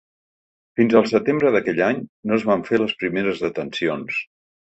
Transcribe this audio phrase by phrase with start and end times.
[0.79, 2.01] Fins al setembre d’aquell any
[2.31, 4.19] no es van fer les primeres detencions.